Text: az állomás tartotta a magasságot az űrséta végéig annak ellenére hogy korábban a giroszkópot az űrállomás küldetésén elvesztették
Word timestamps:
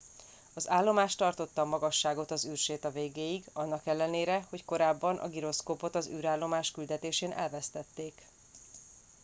az 0.53 0.69
állomás 0.69 1.15
tartotta 1.15 1.61
a 1.61 1.65
magasságot 1.65 2.31
az 2.31 2.45
űrséta 2.45 2.91
végéig 2.91 3.43
annak 3.53 3.85
ellenére 3.87 4.45
hogy 4.49 4.65
korábban 4.65 5.15
a 5.15 5.27
giroszkópot 5.27 5.95
az 5.95 6.07
űrállomás 6.07 6.71
küldetésén 6.71 7.31
elvesztették 7.31 8.13